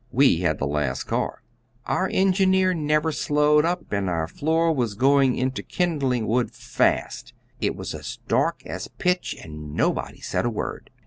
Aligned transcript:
We 0.11 0.37
had 0.37 0.57
the 0.57 0.65
last 0.65 1.03
car. 1.03 1.43
"Our 1.85 2.09
engineer 2.11 2.73
never 2.73 3.11
slowed 3.11 3.65
up, 3.65 3.93
and 3.93 4.09
our 4.09 4.27
floor 4.27 4.73
was 4.73 4.95
going 4.95 5.35
into 5.35 5.61
kindling 5.61 6.25
wood 6.25 6.49
fast. 6.55 7.33
It 7.59 7.75
was 7.75 7.93
as 7.93 8.17
dark 8.27 8.65
as 8.65 8.87
pitch, 8.87 9.35
and 9.43 9.75
nobody 9.75 10.19
said 10.19 10.43
a 10.43 10.49
word. 10.49 10.89